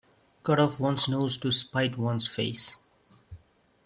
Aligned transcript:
Cut 0.41 0.57
off 0.59 0.79
one's 0.79 1.07
nose 1.07 1.37
to 1.37 1.51
spite 1.51 1.95
one's 1.95 2.25
face. 2.25 2.75